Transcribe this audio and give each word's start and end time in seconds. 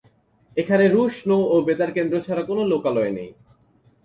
এখানে 0.57 0.85
রুশ 0.87 1.15
নৌ 1.29 1.41
ও 1.45 1.55
বেতার 1.67 1.91
কেন্দ্র 1.91 2.15
ছাড়া 2.21 2.43
কোন 2.43 2.59
লোকালয় 2.73 3.11
নেই। 3.11 3.29